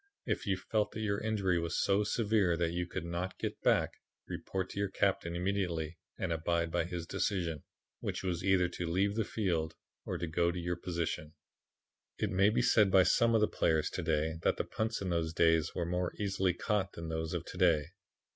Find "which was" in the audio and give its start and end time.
7.99-8.43